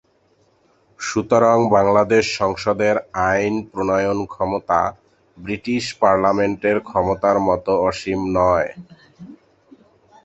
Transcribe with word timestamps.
সুতরাং 0.99 1.57
বাংলাদেশ 1.75 2.25
সংসদের 2.39 2.95
আইন 3.27 3.55
প্রণয়ন 3.71 4.19
ক্ষমতা 4.25 4.79
ব্রিটিশ 5.37 5.83
পার্লামেন্টের 6.01 6.77
ক্ষমতার 6.89 7.37
মতো 7.47 7.71
অসীম 7.89 8.19
নয়। 8.37 8.69